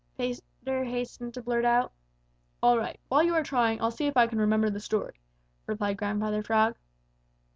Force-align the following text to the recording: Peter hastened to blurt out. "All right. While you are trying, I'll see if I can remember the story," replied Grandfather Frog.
Peter 0.17 0.83
hastened 0.85 1.31
to 1.31 1.43
blurt 1.43 1.63
out. 1.63 1.91
"All 2.63 2.75
right. 2.75 2.99
While 3.09 3.21
you 3.21 3.35
are 3.35 3.43
trying, 3.43 3.79
I'll 3.79 3.91
see 3.91 4.07
if 4.07 4.17
I 4.17 4.25
can 4.25 4.39
remember 4.39 4.71
the 4.71 4.79
story," 4.79 5.13
replied 5.67 5.97
Grandfather 5.97 6.41
Frog. 6.41 6.75